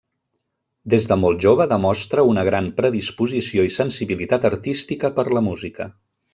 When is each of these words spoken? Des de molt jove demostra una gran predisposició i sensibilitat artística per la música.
Des 0.93 1.03
de 1.11 1.17
molt 1.23 1.43
jove 1.45 1.67
demostra 1.73 2.23
una 2.31 2.47
gran 2.49 2.71
predisposició 2.81 3.69
i 3.71 3.77
sensibilitat 3.79 4.51
artística 4.53 5.15
per 5.21 5.31
la 5.39 5.49
música. 5.53 5.91